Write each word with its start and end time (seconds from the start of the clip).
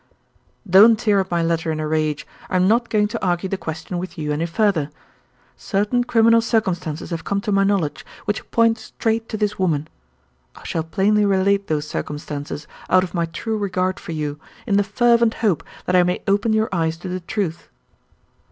"Don't 0.67 0.97
tear 0.97 1.19
up 1.19 1.29
my 1.29 1.43
letter 1.43 1.71
in 1.71 1.79
a 1.79 1.87
rage; 1.87 2.25
I 2.49 2.55
am 2.55 2.67
not 2.67 2.89
going 2.89 3.07
to 3.09 3.23
argue 3.23 3.47
the 3.49 3.55
question 3.55 3.99
with 3.99 4.17
you 4.17 4.33
any 4.33 4.47
further. 4.47 4.89
Certain 5.57 6.03
criminal 6.05 6.41
circumstances 6.41 7.11
have 7.11 7.23
come 7.23 7.39
to 7.41 7.51
my 7.51 7.63
knowledge, 7.63 8.03
which 8.25 8.49
point 8.49 8.79
straight 8.79 9.29
to 9.29 9.37
this 9.37 9.59
woman. 9.59 9.87
I 10.55 10.63
shall 10.63 10.81
plainly 10.81 11.23
relate 11.23 11.67
those 11.67 11.87
circumstances, 11.87 12.65
out 12.89 13.03
of 13.03 13.13
my 13.13 13.27
true 13.27 13.59
regard 13.59 13.99
for 13.99 14.11
you, 14.13 14.39
in 14.65 14.75
the 14.77 14.83
fervent 14.83 15.35
hope 15.35 15.63
that 15.85 15.95
I 15.95 16.01
may 16.01 16.23
open 16.27 16.51
your 16.51 16.69
eyes 16.73 16.97
to 16.97 17.07
the 17.07 17.19
truth. 17.19 17.69